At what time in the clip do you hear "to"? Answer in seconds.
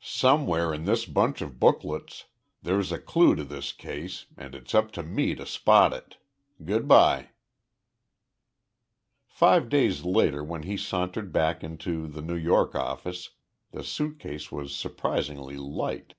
3.36-3.44, 4.92-5.02, 5.34-5.44